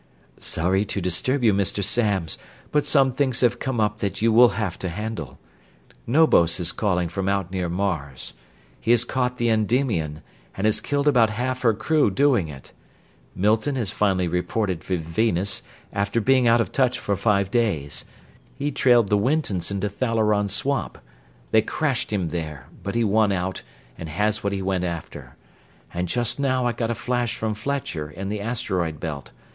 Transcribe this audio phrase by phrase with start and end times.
[0.39, 1.83] "Sorry to disturb you, Mr.
[1.83, 2.39] Samms,
[2.71, 5.37] but some things have come up that you will have to handle.
[6.07, 8.33] Knobos is calling from out near Mars.
[8.79, 10.23] He has caught the Endymion,
[10.57, 12.73] and has killed about half her crew doing it.
[13.35, 15.61] Milton has finally reported from Venus,
[15.93, 18.03] after being out of touch for five days.
[18.57, 20.97] He trailed the Wintons into Thalleron swamp.
[21.51, 23.61] They crashed him there, but he won out
[23.99, 25.35] and has what he went after.
[25.93, 29.29] And just now I got a flash from Fletcher, in the asteroid belt.